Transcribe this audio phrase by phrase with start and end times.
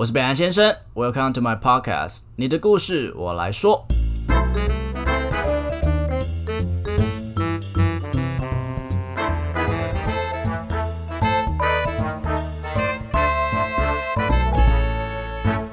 [0.00, 3.84] 我是北岸先生，Welcome to my podcast，你的故事我来说。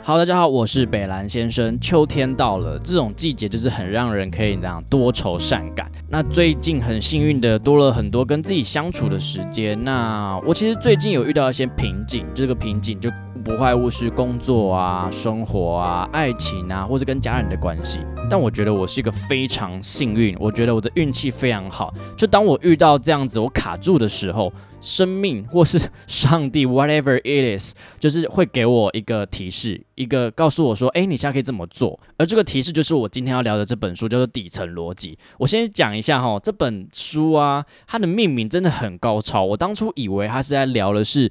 [0.04, 1.80] 好，大家好，我是北兰先生。
[1.80, 5.90] 秋天到了，这种季节就是很让人可以这样多愁善感。
[6.10, 9.82] 那最近很幸运的多了很多跟自己相处的时间。
[9.82, 13.10] 那我其实最近有遇到一些瓶颈，这个瓶颈就
[13.48, 18.00] 不外乎是工作啊、生活啊、爱情啊，或者跟家人的关系。
[18.30, 21.94] 但我觉得我是一个非常幸运，我觉得我的运气非常好。
[22.18, 24.52] 就当我遇到这样子我卡住的时候。
[24.80, 32.00] 生命或是上帝，whatever it is，就是会给我一个提示，一个告诉我说，哎，你现在可以这么做。
[32.16, 35.16] 而这个提示就是我今天要聊的这本书，叫做《底层逻辑》。
[35.40, 39.44] 我先讲一下哈，这本书啊，它的命名真的很高超。
[39.44, 41.28] 我当初以为它是在聊的是。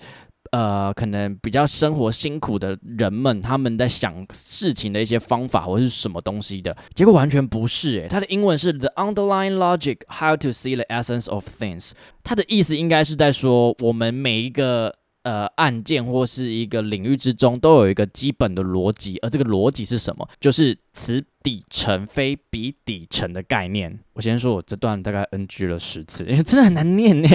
[0.53, 20.29] 呃，可能比较生活辛苦的人们，他们在想事情的一些方法或是什么东西的结果完全不是诶，它的英文是 The underlying logic how to see the essence of things，它的意思应该是在说我们每一个呃案件或是一个领域之中都有一个基本的逻辑，而这个逻辑是什么？
[20.41, 23.97] 就是词底层非比底层的概念。
[24.15, 27.29] 我先说，我这段大概 NG 了十次，因 为真的很难念呢。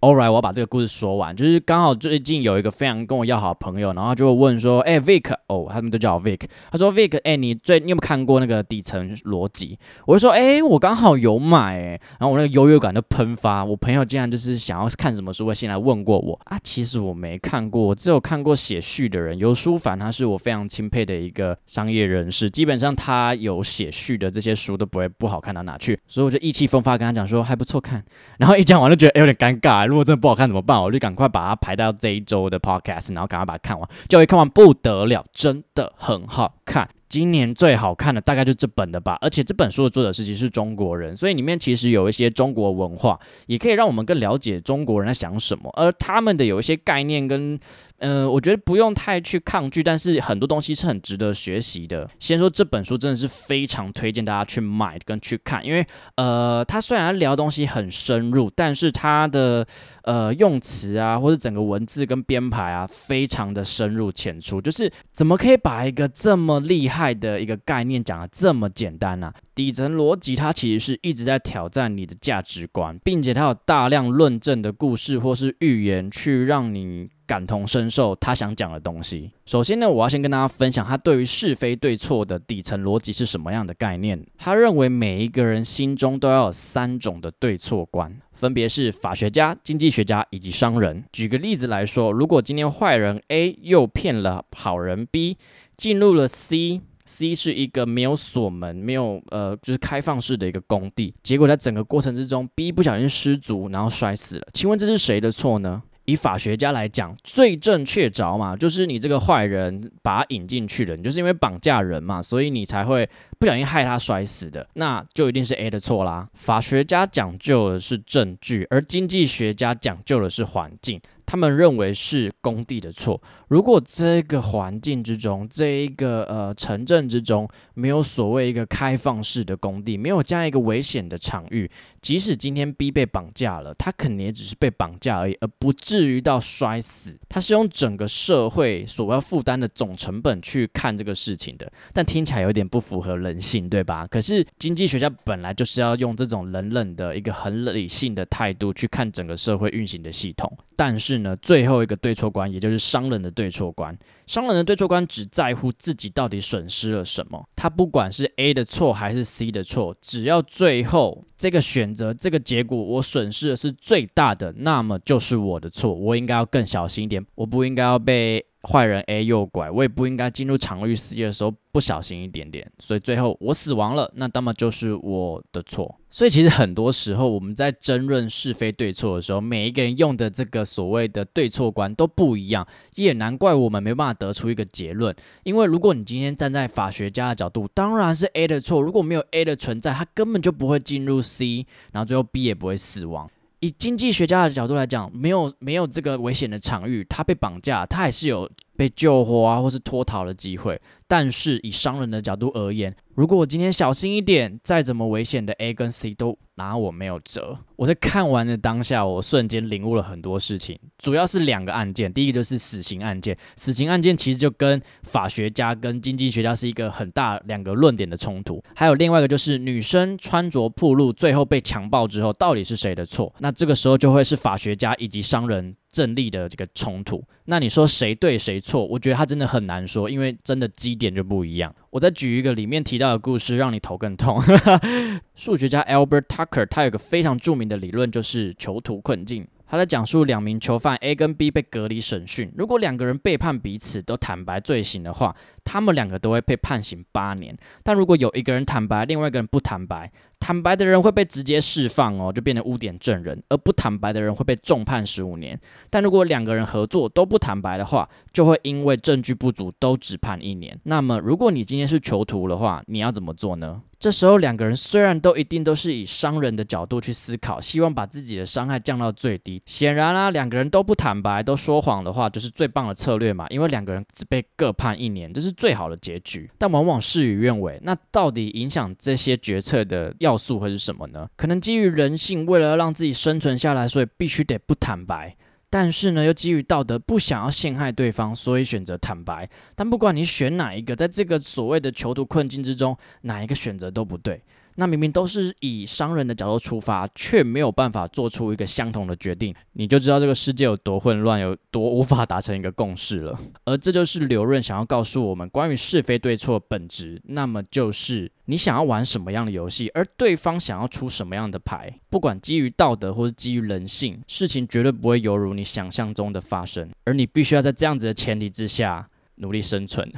[0.00, 1.34] All right，我要把这个故事说完。
[1.34, 6.40] 就是刚好最近有一个非常跟我要好朋友，然后就问说：“哎，Vic，哦，他们都叫我 Vic。
[6.70, 13.64] 他说：Vic，哎，你最你有没有看过那个底层逻辑？”我就说：“哎，我刚好有买。”哎，然后我那个优越感就喷发。
[13.64, 16.58] 我朋友竟然就是想要看什么书，会先来问过我啊。
[16.62, 22.50] 其实我没看过，我只有看过写序的人尤书凡，他是我非常钦佩的一个商业人士。
[22.50, 26.24] 基本上他有有写序的这些书都不会不好看到哪去，所以。
[26.24, 28.02] 我就意气风发跟他讲说还不错看，
[28.38, 29.86] 然后一讲完就觉得有点尴尬。
[29.86, 30.82] 如果真的不好看怎么办？
[30.82, 33.86] 我就赶快把它排到这一周的 podcast，然后赶快把它看完。
[34.08, 36.88] 就一看完不得了，真的很好看。
[37.10, 47.60] 今年最好看的大概就这本的吧，而且这本书的作者是其实是中国人，所以里面其实有一些中国文化，也可以让我们更了解中国人在想什么，而他们的有一些概念跟，
[47.98, 52.08] 呃，我觉得不用太去抗拒，但是很多东西是很值得学习的。
[52.18, 59.66] 先说这本书真的是非常推荐大家去买跟去看，因为呃，他虽然聊东西很深入，但是他的
[60.02, 67.14] 呃用词啊，或者整个文字跟编排啊，非常的深入浅出，就是怎么可以把一个这么厉害。
[67.14, 79.30] 的一个概念讲的这么简单啊，底层逻辑它其实是一直在挑战你的价值观，并且它有大量论证的故事或是预言去让你感同身受他想讲的东西。
[79.46, 84.26] 首先呢，我要先跟大家分享他对于是非对错的底层逻辑是什么样的概念。
[84.36, 91.04] 他认为每一个人心中都要有三种的对错观，分别是法学家、经济学家以及商人。
[91.12, 95.38] 举个例子来说，如果今天坏人 A 诱骗了好人 B，
[95.76, 96.80] 进入了 C。
[97.06, 101.14] C 是一个没有锁门、没有呃，就是开放式的一个工地。
[101.22, 104.46] 结果在整个过程之中，B 不小心失足，然后摔死了。
[104.52, 105.82] 请问这是谁的错呢？
[106.06, 116.28] 以法学家来讲，罪证确凿嘛，就是你这个坏人把他引进去了，你就是因为绑架人嘛，所以你才会不小心害他摔死的，那就一定是 A 的错啦。
[116.34, 121.00] 法学家讲究的是证据，而经济学家讲究的是环境。
[121.26, 123.20] 他们认为是工地的错。
[123.48, 131.70] 如果这个环境之中，这一个呃城镇之中没有所谓一个开放式的工地，没有这样一个危险的场域，
[132.02, 137.16] 即使今天 B 被绑架了，他肯定也只是被绑架而已，而不至于到摔死。
[137.28, 144.06] 他是用整个社会所要负担的总成本去看这个事情的，但听起来有点不符合人性，对吧？
[144.06, 151.13] 可是经济学家本来就是要用这种冷冷的一个很理性的态度去看整个社会运行的系统，但是。
[151.18, 153.96] 呢，最后一个对错观，也就是商人的对错观。
[154.26, 168.44] 商人的对错观只在乎自己到底损失了什么，他不管是 A 的错还是 C 的错，只要最后这个选择这个结果我损失的是最大的，那么就是我的错，我应该要更小心一点，我不应该要被。
[168.66, 175.94] 坏人 A 诱拐，我也不应该进入场域世界的时候不小心一点点，所以最后我死亡了，那那么就是我的错。
[176.08, 185.14] 所以其实很多时候我们在争论是非对错的时候，每一个人用的这个所谓的对错观都不一样，也难怪我们没办法得出一个结论。
[185.42, 188.80] 因为如果你今天站在法学家的角度，当然是 A 的错。
[188.80, 193.28] 如果没有 A 的存在，他根本就不会进入 C，然后最后 B 也不会死亡。
[193.64, 200.80] 以经济学家的角度来讲，没有没有这个危险的场域，他被绑架，他还是有被救活啊，或是脱逃的机会。
[201.06, 207.58] 但是以商人的角度而言，如果我今天小心一点，再怎么危险的 A 跟 C 都拿我没有辙。
[207.76, 212.10] 我在看完的当下，我瞬间领悟了很多事情，主要是两个案件。
[212.12, 218.64] 第一个就是死刑案件，死刑案件其实就跟法学家跟经济学家是一个很大两个论点的冲突。
[218.74, 223.32] 还有另外一个就是女生穿着暴露，最后被强暴之后，到底是谁的错？
[223.38, 225.76] 那这个时候就会是法学家以及商人。
[225.94, 228.84] 正力的这个冲突，那你说谁对谁错？
[228.84, 231.72] 我觉得他真的很难说，因为真的基点就不一样。
[231.90, 234.42] 我再举一个里面提到的故事，让你头更痛。
[235.36, 239.46] 数学家 Albert Tucker 他有个非常著名的理论，就是囚徒困境。
[239.66, 247.56] 他在讲述两名囚犯 A 跟 B 被隔离审讯，如果两个人背叛彼此都坦白罪行的话，他们两个都会被判刑八年。
[247.82, 255.58] 但如果有一个人坦白，另外一个人不坦白，坦白的人会被直接释放哦，就变成污点证人；而不坦白的人会被重判十五年。
[255.88, 260.78] 但如果两个人合作都不坦白的话，就会因为证据不足都只判一年。
[260.84, 263.82] 那么，如果你今天是囚徒的话，你要怎么做呢？
[263.98, 269.62] 这时候两个人虽然都一定都是以商人的角度去思考，希望把自己的伤害降到最低。
[269.64, 273.46] 显然啦，两个人都不坦白，都说谎的话，就是最棒的策略嘛。
[273.48, 276.50] 因为两个人只被各判一年，这是最好的结局。
[276.58, 277.80] 但往往事与愿违。
[277.82, 281.28] 那到底影响这些决策的要素会是什么呢？
[281.36, 285.36] 可能基于人性，为了让自己生存下来，所以必须得不坦白。
[285.70, 289.48] 但是呢，又基于道德，不想要陷害对方，所以选择坦白。
[289.74, 294.40] 但不管你选哪一个，在这个所谓的囚徒困境之中，哪一个选择都不对。
[294.76, 303.38] 那明明都是以商人的角度出发，却没有办法做出一个相同的决定，你就知道这个世界有多混乱，有多无法达成一个共识了。
[303.64, 319.08] 而这就是刘润想要告诉我们关于是非对错本质，那么就是你想要玩什么样的游戏，而对方想要出什么样的牌，不管基于道德或是基于人性，事情绝对不会犹如你想象中的发生，而你必须要在这样子的前提之下。
[319.36, 320.08] 努力生存，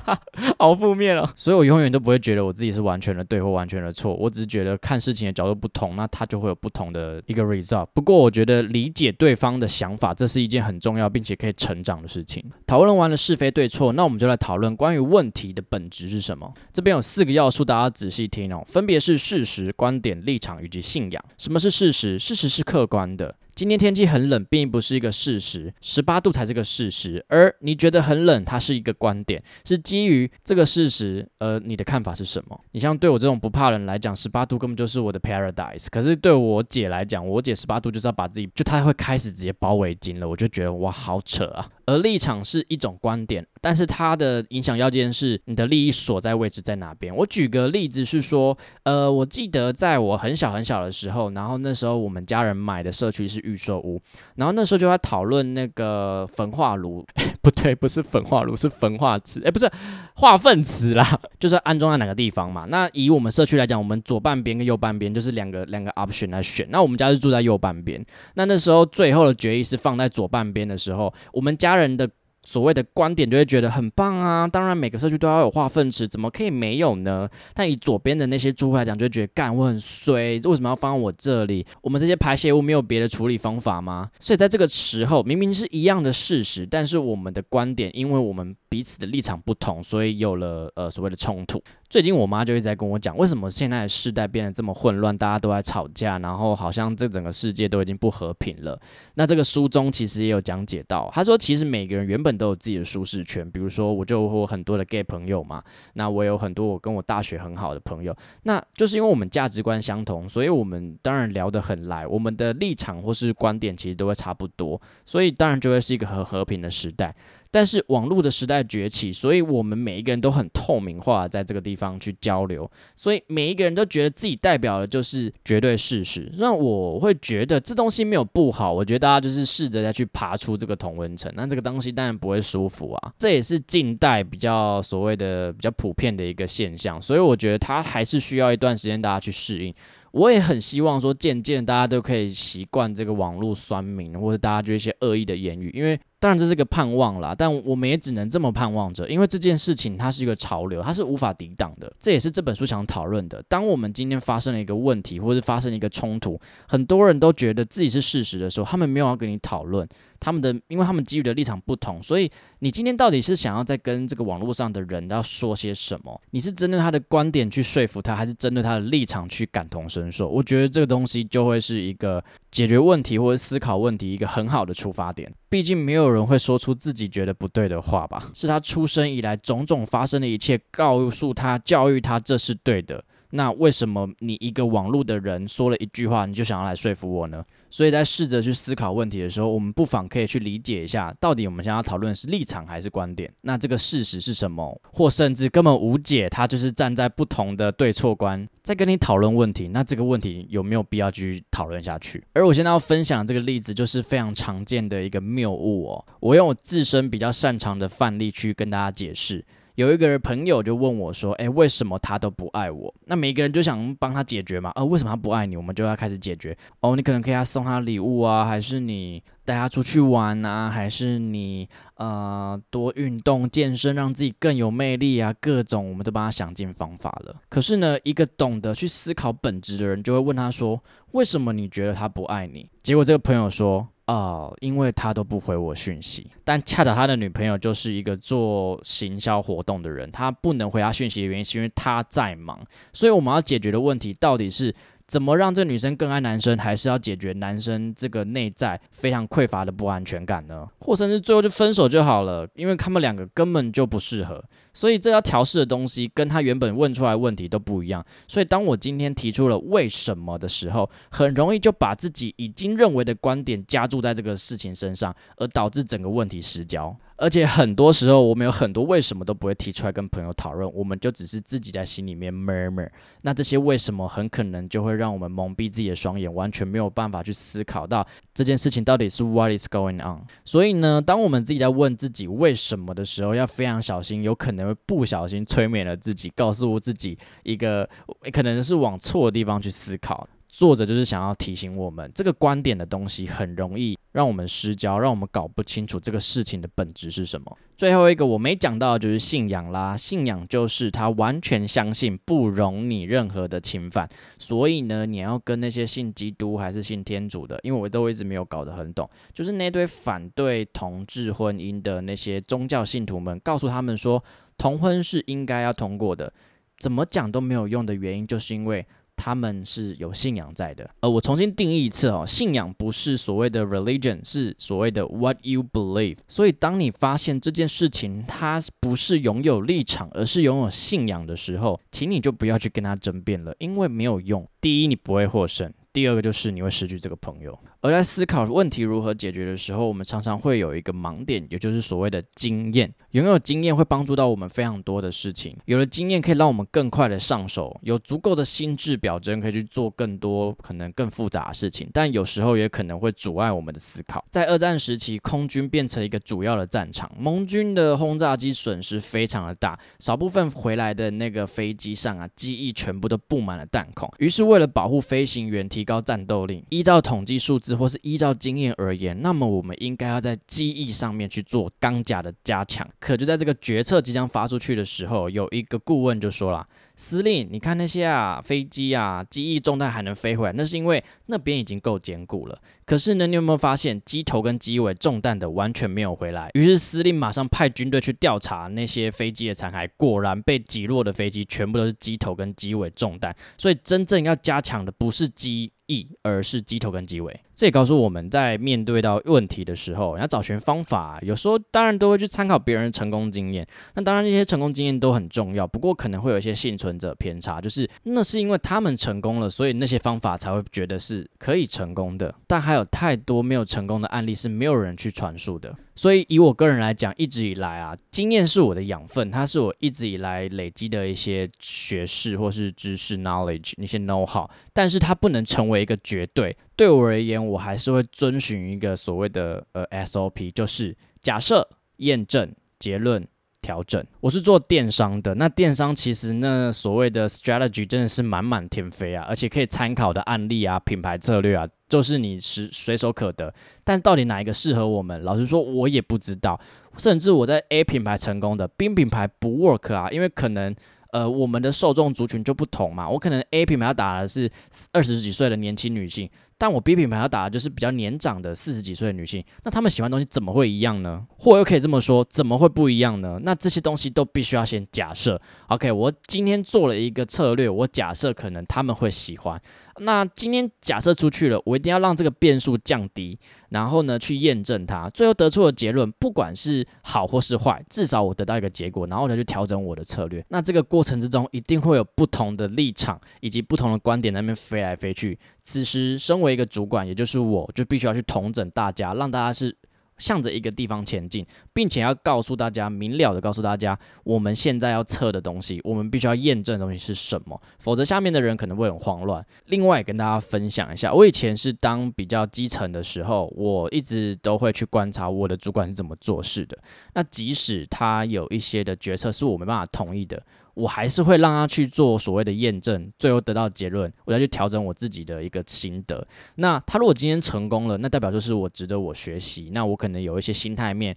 [0.58, 1.28] 好负面哦。
[1.34, 7.86] 所以我永远都不会觉得我自己是完全的对或完全的错，我只是觉得看事情的角度不同，那它就会有不同的一个 result。
[7.94, 12.44] 不过我觉得理解对方的想法，这是一件很重要并且可以成长的事情。
[12.66, 16.52] 讨论完了是非对错，那我们就来讨论关于问题的本质是什么。
[16.72, 21.24] 这边有四个要素，大家仔细听哦，分别是事实、观点、立场以及信仰。
[21.38, 22.18] 什么是事实？
[22.18, 23.34] 事实是客观的。
[23.56, 27.24] 今天天气很冷，并不是一个事实，十八度才是个事实。
[27.26, 32.60] 而你觉得很冷，它是一个观点，是基于这个事实，而你的看法是什么？
[32.72, 35.86] 你像对我这种不怕冷来讲，十八度根本就是我的 paradise。
[35.90, 41.66] 可是对我姐来讲，我姐十八度就是要把自己，就她会开始直接包围巾了，我就觉得哇，好扯啊。
[41.86, 47.14] 而立场是一种观点，但是它的影响要件是你的利益所在位置在哪边。
[47.14, 54.00] 我举个例子是说，呃，我记得在我很小很小的时候，然后那时候我们家人买的社区是预售屋，
[54.34, 57.06] 然后那时候就在讨论那个焚化炉，
[57.40, 59.70] 不对，不是焚化炉，是焚化池，哎，不是
[60.16, 61.06] 化粪池啦，
[61.38, 62.66] 就是安装在哪个地方嘛。
[62.68, 68.04] 那以我们社区来讲，我们左半边跟右半边就是两个两个 option 来选，那我们家是住在右半边，
[68.34, 71.75] 那那时候最后的决议是放在左半边的时候，我们家。
[71.76, 72.08] 人的
[72.44, 74.46] 所谓的观点就会觉得很棒啊！
[74.46, 77.28] 当然每个社区都要有化粪池，怎么可以没有呢？
[77.52, 81.66] 但以左边的那些猪来讲，就会觉得干我很衰，为什么要放我这里？
[81.82, 84.08] 我们这些排泄物没有别的处理方法吗？
[84.20, 91.62] 所以在这个时候，明明是一样的事实，但是我们的观点，因为我们彼此的立场不同，所以有了呃所谓的冲突。
[91.88, 98.78] 最近我妈就一直在跟我讲，为什么现在的世代变得这么混乱，大家都在吵架，然后好像这整个世界都已经不和平了。
[99.14, 105.62] 那这个书中其实也有讲解到，他说其实每个人原本都有自己的舒适圈，比如说我就有很多的 gay 朋友嘛，
[105.94, 117.14] 那我有很多我跟我大学很好的朋友，那就是因为我们价值观相同，所以我们当然聊得很来，我们的立场或是观点其实都会差不多，所以当然就会是一个很和平的时代。
[117.56, 126.30] 但是网络的时代崛起，所以我们每一个人都很透明化，在这个地方去交流，所以每一个人都觉得自己代表的就是绝对事实。
[126.36, 133.12] 那我会觉得这东西没有不好，我觉得大家就是试着再去爬出这个同温层，那这个东西当然不会舒服啊。
[133.16, 139.74] 这也是近代比较所谓的比较普遍的一个现象，所以我觉得它还是需要一段时间大家去适应。
[140.12, 145.70] 我也很希望说，渐渐大家都可以习惯这个网络酸民，或者大家就一些恶意的言语。
[145.74, 151.92] 因为当然这是个盼望啦，但我们也只能这么盼望着，因为这件事情它是一个潮流，它是无法抵挡的。
[151.98, 153.44] 这也是这本书想讨论的。
[153.48, 159.86] 当我们今天发生了一个问题，或者发生一个冲突，很多人都觉得自己是事实的时候，他们没有要跟你讨论。
[160.20, 162.30] 他们的，因为他们基于的立场不同，所以
[162.60, 166.20] 你今天到底是想要在跟这个网络上的人要说些什么？
[166.30, 170.28] 你是针对他的观点去说服他，还是针对他的立场去感同身受？
[170.28, 175.32] 我觉得这个东西就会是一个解决问题或者思考问题一个很好的出发点。
[175.48, 178.30] 毕竟没有人会说出自己觉得不对的话吧？
[178.34, 183.02] 是他出生以来种种发生的一切，告诉他、教育他这是对的。
[183.30, 187.44] 那为什么你一个网络的人说了一句话，你就想要来说服我呢？
[187.68, 193.30] 所以在试着去思考问题的时候，我们不妨可以去理解一下，到底我们想要讨论是立场还是观点？
[193.42, 194.80] 那这个事实是什么？
[194.92, 199.68] 或甚至根本无解，他就是站在不同的对错观，在跟你讨论问题。
[199.68, 202.24] 那这个问题有没有必要继续讨论下去？
[202.32, 206.06] 而我现在要分享这个例子，就是非常常见的一个谬误哦。
[206.20, 209.44] 我用我自身比较擅长的范例去跟大家解释。
[209.76, 214.72] 有一个人朋友就问我说：“哎，为什么他都不爱我？”那每个人就想帮他解决嘛。
[214.74, 215.54] 呃，为什么他不爱你？
[215.54, 216.56] 我们就要开始解决。
[216.80, 225.34] 哦，你可能可以送他礼物啊，还是你带他出去玩啊，还是你呃多运动健身，让自己更有魅力啊？
[225.40, 227.36] 各种我们都帮他想尽方法了。
[227.50, 233.86] 可是呢，一个懂得去思考本质的人就会问他说：“为什么你觉得他不爱你？”结果这个朋友说。
[234.06, 242.60] 哦，因为他都不回我讯息，但恰巧他的女朋友就是一个做行销活动的人，他不能回他讯息的原因是因为他在忙，
[242.92, 244.74] 所以我们要解决的问题到底是。
[245.06, 250.66] 怎么让这个女生更爱男生，还是要解决男生这个内在非常匮乏的不安全感呢？
[250.80, 254.42] 或甚至最后就分手就好了，因为他们两个根本就不适合。
[254.74, 258.04] 所以这要调试的东西跟他原本问出来问题都不一样。
[258.26, 266.94] 所以当我今天提出了为什么的时候，很容易就把自己已经认为的观点加注在这个事情身上，而导致整个问题失焦。
[267.18, 272.88] 而且很多时候，我们有很多为什么都不会提出来跟朋友讨论，我们就只是自己在心里面 murmur。
[273.22, 280.20] 那这些为什么很可能就会让我们蒙蔽自己的双眼，完全没有办法去思考到这件事情到底是 what is going on。
[280.44, 287.88] 所以呢，当我们自己在问自己为什么的时候，要非常小心，有可能会不小心催眠了自己，告诉自己一个
[288.30, 290.28] 可能是往错的地方去思考。
[290.48, 297.54] 作者就是想要提醒我们，这个观点的东西很容易让我们失焦，让我们搞不清楚这个事情的本质是什么。
[297.76, 304.08] 最后一个我没讲到的就是信仰啦，信仰就是他完全相信不容你任何的侵犯，
[304.38, 314.24] 所以呢，你要跟那些信基督还是信天主的，因为我都一直没有搞得很懂，就是那堆反对同志婚姻的那些宗教信徒们，告诉他们说
[314.56, 316.32] 同婚是应该要通过的，
[316.78, 318.86] 怎么讲都没有用的原因，就是因为。
[319.16, 326.18] 他们是有信仰在的，呃，我重新定义一次哦，信仰不是所谓的 religion，是所谓的 what you believe。
[326.28, 334.46] 所以，当你发现这件事情它不是拥有立场，而是拥有信仰的时候，请你就不要去跟他争辩了，因为没有用。
[334.60, 335.72] 第一，你不会获胜。
[335.92, 342.92] 第二个就是你会失去这个朋友，而在思考问题如何解决的时候，我们常常会有一个盲点，也就是所谓的经验。
[343.12, 354.22] 拥有经验会帮助到我们非常多的事情，有了经验可以让我们更快的上手，有足够的心智表征可以去做更多可能更复杂的事情，但有时候也可能会阻碍我们的思考。
[354.30, 372.88] 在二战时期，空军变成一个主要的战场，盟军的轰炸机损失非常的大，少部分回来的那个飞机上啊，机翼全部都布满了弹孔，于是为了保护飞行员提高战斗力，依照统计数字字或是依照经验而言，那么我们应该要在机翼上面去做钢甲的加强。
[373.00, 376.66] 可就在这个决策即将发出去的时候，有一个顾问就说了。
[376.98, 382.58] 司令，你看那些啊飞机啊，机翼中弹还能飞回来，那是因为那边已经够坚固了。
[382.86, 386.48] 可是呢，你有没有发现机头跟机尾中弹的完全没有回来？
[386.54, 393.36] 于是司令马上派军队去调查那些飞机的残骸，果然被击落的飞机全部都是机头跟机尾中弹。
[393.58, 397.40] 所以真正要加强的不是机翼，而是机头跟机尾。
[397.56, 403.66] 这也告诉我们在面对到问题的时候，要找寻方法，有时候当然都会去参考别人成功经验。
[403.94, 406.76] 那当然那些成功经验都很重要，不过可能会有一些幸。
[406.76, 412.34] 存者偏差，就是那是因为他们成功了，所以那些方法才会觉得是可以成功的。
[412.46, 415.74] 但还有太多没有成功的案例是没有人去传述的。
[415.96, 426.56] 所以以我个人来讲，一直以来啊，经验是我的养分，它是我一直以来累积的一些学识或是知识 knowledge 那些 know how，但是它不能成为一个绝对。
[426.76, 433.26] 对我而言，我还是会遵循一个所谓的呃 SOP，就是假设、验证、结论。
[433.66, 435.34] 调整，我是做电商的。
[435.34, 443.52] 那电商其实那所谓的 strategy 真的是满满天飞啊，而且可以参考的案例啊、品牌策略啊，就是你是随手可得。
[443.82, 445.20] 但到底哪一个适合我们？
[445.24, 446.60] 老实说，我也不知道。
[446.96, 450.72] 甚至我在 A 品牌成功的 B 品牌不 work 啊，因为可能
[451.10, 453.10] 呃我们的受众族群就不同嘛。
[453.10, 454.48] 我可能 A 品牌要打的是
[454.92, 461.26] 二十几岁的年轻女性，但我 B 品牌要打的就是比较年长的四十几岁的女性，那她们喜欢东西怎么会一样呢？
[461.36, 463.38] 或又可以这么说，怎么会不一样呢？
[463.42, 465.40] 那这些东西都必须要先假设。
[465.68, 469.60] OK，我今天做了一个策略，我假设可能他们会喜欢。
[469.98, 473.38] 那今天假设出去了，我一定要让这个变数降低，
[473.70, 480.44] 然后呢去验证它，最后得出的结论，不管是好或是坏，至少我得到一个结果，然后呢去调整我的策略。
[480.50, 485.38] 那这个过程之中，一定会有不同的立场以及不同的观点那边飞来飞去。
[485.66, 489.76] 此时，身为一个主管，也就是我，就必须要去统整大家，让大家是。
[490.18, 491.44] 向着一个地方前进，
[491.76, 499.44] 并且要告诉大家明了的告诉大家，我们现在要测的东西，我们必须要验证的东西是什么，否则下面的人可能会很慌乱。
[499.66, 506.78] 另外，跟大家分享一下，我以前是当比较基层的时候，我一直都会去观察我的主管是怎么做事的。
[507.12, 510.42] 那即使他有一些的决策是我没办法同意的。
[510.72, 516.26] 我还是会让他去做所谓的验证，最后得到结论，我再去调整我自己的一个心得。
[516.56, 519.70] 那他如果今天成功了，那代表就是我值得我学习。
[519.72, 521.14] 那我可能有一些心态面。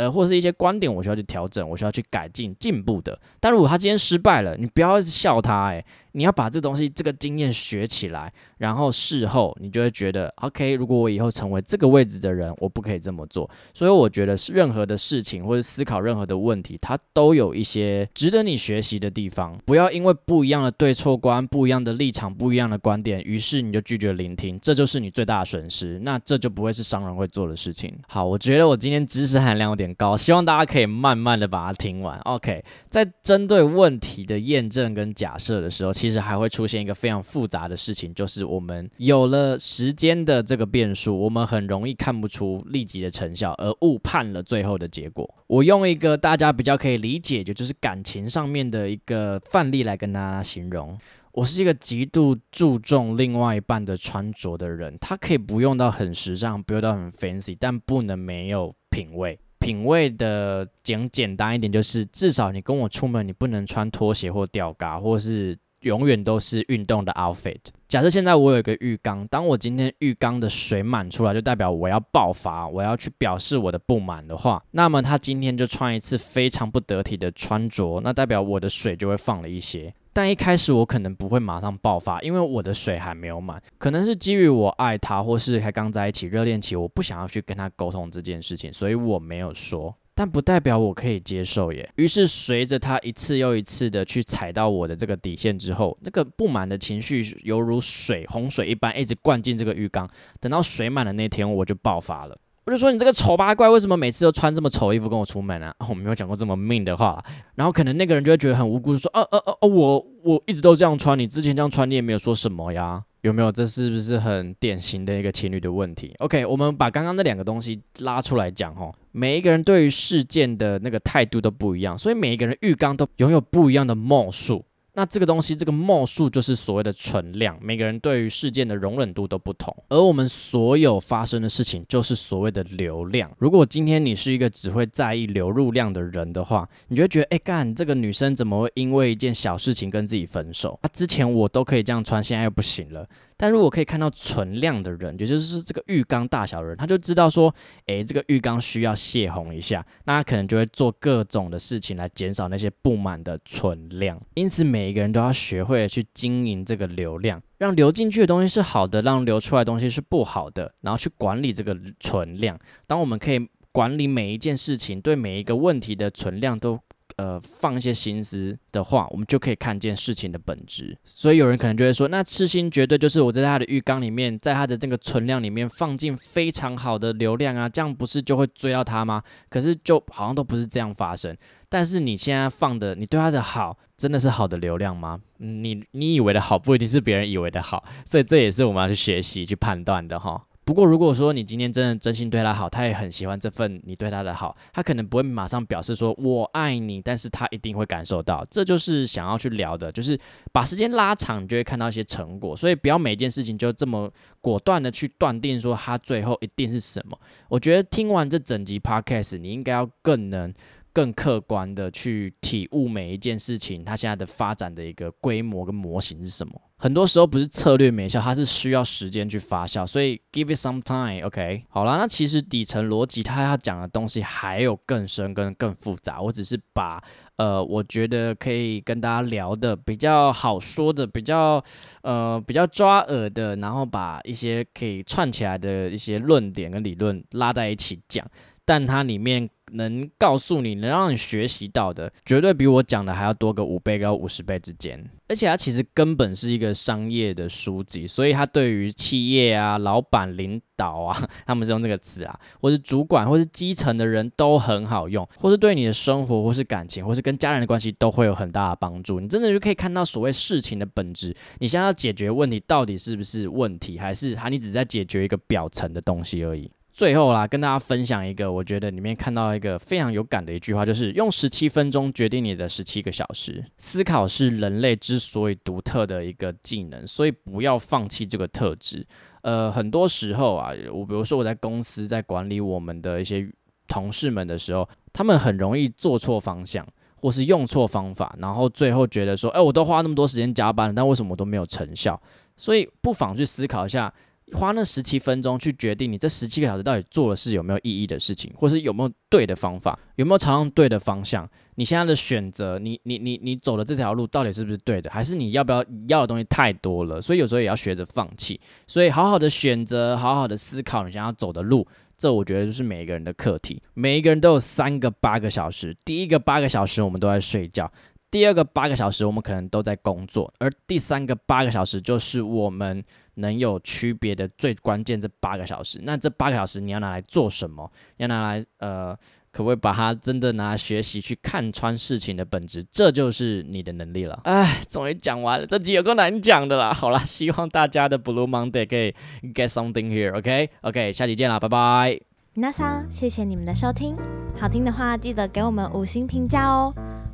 [0.00, 3.18] 呃，或者是一些观点，我需要去调整，我需要去改进、进步的。
[3.38, 13.48] 但如果他今天失败了，你不要一直笑他，诶，你要把这东西、这个经验学起来，然后事后你就会觉得，OK，如果我以后成为这个位置的人，我不可以这么做。
[13.72, 19.56] 所以我觉得是任何的事情或者思考任何的问题，它都有一些值得你学习的地方。
[19.64, 26.00] 不要因为不一样的对错观、不一样的立场、不一样的观点，于是你就拒绝聆听，这就是你最大的损失。
[26.00, 27.96] 那这就不会是商人会做的事情。
[28.08, 32.18] 好，我觉得我今天知识含量有点高，希望大家可以慢慢的把它听完。
[32.20, 35.92] OK，在针对问题的验证跟假设的时候。
[36.00, 45.28] 其实还会出现一个非常复杂的事情，就是我们有了时间的这个变数，我们很容易看不出立即的成效，而误判了最后的结果。
[45.46, 50.98] 我用一个大家比较可以理解，就就是感情上面的一个范例来跟大家形容。
[51.32, 59.38] 我是一个极度注重另外一半的穿着的人，他可以不用到很时尚，不用到很 fancy，但不能没有品味。
[59.58, 65.54] 品味的简简单一点，就是至少你跟我出门，你不能穿拖鞋或吊嘎，或是。
[65.80, 67.58] 永远都是运动的 outfit。
[67.88, 79.92] 假设现在我有一个浴缸，当我今天浴缸的水满出来，就代表我要爆发，我要去表示我的不满的话，那么他今天就穿一次非常不得体的穿着，那代表我的水就会放了一些。
[80.12, 89.94] 但一开始我可能不会马上爆发，因为我的水还没有满，可能是基于我爱他，或是还刚在一起热恋期，我不想要去跟他沟通这件事情，所以我没有说。
[90.20, 91.90] 但不代表我可以接受耶。
[91.96, 100.06] 于是随着他一次又一次的去踩到我的这个底线之后，那个不满的情绪犹如水洪水一般一直灌进这个浴缸。
[100.38, 102.36] 等到水满的那天，我就爆发了。
[102.66, 105.74] 我就说你这个丑八怪，为什么每次都穿这么丑衣服跟我出门啊？
[105.88, 107.24] 我没有讲过这么命的话。
[107.54, 113.52] 然后可能那个人就会觉得很无辜，说：“哦哦哦哦，我我一直都这样穿，你之前这样穿你也没有说什么呀。”有没有？
[113.52, 118.94] 这是不是很典型的一个情侣的问题？OK，我们把刚刚那两个东西拉出来讲哦。
[119.12, 124.64] 每一个人对于事件的那个态度都不一样，所以每一个人浴缸都拥有不一样的貌数。
[124.94, 127.56] 那这个东西，这个墨数就是所谓的存量。
[127.62, 133.30] 每个人对于事件的容忍度都不同，而我们所有发生的事情就是所谓的流量。
[133.38, 140.78] 如果今天你是一个只会在意流入量的人的话，你就会觉得，哎干，这个女生怎么会因为一件小事情跟自己分手？
[140.82, 143.06] 啊，之前我都可以这样穿，现在又不行了。
[143.40, 147.52] 但如果可以看到存量的人，也就是这个浴缸大小的人，他就知道说，
[147.86, 154.20] 诶，这个浴缸需要泄洪一下，那他可能就会做各种的事情来减少那些不满的存量。
[154.34, 162.58] 因此，每一个人都要学会去经营这个流量，让流进去的东西是好的，让流出来的东西是不好的，然后去管理这个存量。
[162.86, 166.78] 当我们可以管理每一件事情，对每一个问题的存量都。
[167.20, 170.96] 呃，放一些心思的话，我们就可以看见事情的本质。
[171.04, 179.22] 所以有人可能就会说，那痴心绝对就是我在他的浴缸里面，在他的这个存量里面放进非常好的流量啊，这样不是就会追到他吗？
[179.50, 181.36] 可是就好像都不是这样发生。
[181.68, 185.20] 但是你现在放的，你对他的好，真的是好的流量吗？
[185.36, 187.84] 你你以为的好，不一定是别人以为的好。
[188.06, 190.42] 所以这也是我们要去学习、去判断的哈。
[190.70, 200.16] 不过，如果说你今天真的真心对他好，他也很喜欢这份你对他的好，他可能不会马上表示说我爱你，但是他一定会感受到，这就是想要去聊的，就是
[200.52, 202.56] 把时间拉长，你就会看到一些成果。
[202.56, 204.08] 所以不要每件事情就这么
[204.40, 207.18] 果断的去断定说他最后一定是什么。
[207.48, 210.54] 我觉得听完这整集 podcast，你应该要更能
[210.92, 216.52] 更客观的去体悟每一件事情，它现在的发展的一个规模跟模型是什么。
[216.78, 221.62] 很多时候不是策略没效，它是需要时间去发酵，所以 give it some time，OK。
[221.68, 227.02] 好了，那其实底层逻辑它要讲的东西还有更深跟更复杂，我只是把
[227.36, 231.62] 呃我觉得可以跟大家聊的比较好说的、比较
[232.02, 238.26] 呃比较抓耳的，然后把一些可以串起来的一些论点跟理论拉在一起讲。
[238.64, 245.04] 但它里面能告诉你，能让你学习到的，绝对比我讲的还要多个五倍到五十倍之间。
[245.28, 259.20] 而且它其实根本是一个商业的书籍，所以它对于企业啊、老板、领导啊，他们是用这个词啊，或是主管，或是基层的人都很好用，或是对你的生活，或是感情，或是跟家人的关系，都会有很大的帮助。
[259.20, 261.34] 你真的就可以看到所谓事情的本质。
[261.60, 266.68] 你现在要解决问题，到底是不是问题，还是它你只是在解决一个表层的东西而已？
[267.00, 273.64] 最后啦，跟大家分享一个，我觉得里面看到一个非常有感的一句话，就是用十七分钟决定你的十七个小时。
[273.78, 279.06] 思考是人类之所以独特的一个技能，所以不要放弃这个特质。
[279.40, 283.50] 呃，很多时候啊，我比如说我在公司在管理我们的一些
[283.88, 286.86] 同事们的时候，他们很容易做错方向，
[287.16, 292.20] 或是用错方法，然后最后觉得说，哎，我都花那么多时间加班了，但为什么我都没有成效？
[292.58, 294.12] 所以不妨去思考一下。
[294.54, 301.48] 花那十七分钟去决定你这十七个小时到底做的是有没有意义的事情，或是有没有对的方法，有没有朝向对的方向？
[301.76, 305.10] 你现在的选择，你你你你走的这条路到底是不是对的？
[305.10, 307.20] 还是你要不要要的东西太多了？
[307.22, 308.60] 所以有时候也要学着放弃。
[308.86, 311.86] 所以好好的选择，好好的思考你想要走的路，
[312.18, 313.82] 这我觉得就是每一个人的课题。
[313.94, 317.90] 每一个人都有三个八个小时，第一个八个小时我们都在睡觉。
[318.30, 323.02] 第二个八个小时，我们可能都在工作，而第三个八个小时就是我们
[323.34, 326.00] 能有区别的最关键这八个小时。
[326.04, 327.90] 那这八个小时你要拿来做什么？
[328.18, 329.12] 要拿来呃，
[329.50, 332.84] 可不可以把它真的拿来学习，去看穿事情的本质？
[332.84, 334.40] 这就是你的能力了。
[334.44, 336.92] 哎，终于讲完了，这集有够难讲的啦。
[336.92, 339.12] 好啦，希望大家的 Blue Monday 可以
[339.52, 340.38] get something here。
[340.38, 342.20] OK，OK，下期见啦，拜拜。
[342.54, 344.14] 那桑，谢谢你们的收听，
[344.56, 346.94] 好听的话记得给我们五星评价哦。